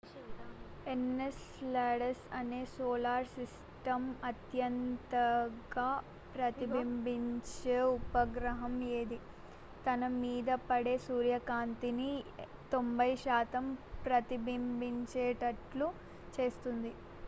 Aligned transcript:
Enceladus 0.91 2.23
అనేది 2.37 2.69
solar 2.71 3.27
system 3.33 4.07
అత్యంతగా 4.29 5.85
ప్రతిబింబించే 6.33 7.77
ఉపగ్రహం 7.91 8.73
ఇది 8.93 9.19
తన 9.85 10.09
మీద 10.17 10.57
పడే 10.67 10.95
సూర్యకాంతిని 11.05 12.11
90 12.73 13.09
శాతం 13.25 13.67
ప్రతిబింబించేట్లు 14.03 15.89
చేస్తుంది 16.35 16.93